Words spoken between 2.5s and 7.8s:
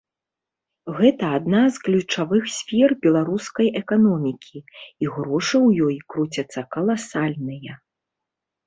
сфер беларускай эканомікі, і грошы ў ёй круцяцца каласальныя.